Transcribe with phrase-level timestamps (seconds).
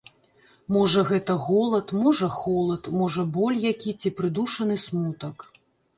[0.75, 5.37] Можа гэта голад, можа холад, можа боль які ці прыдушаны смутак.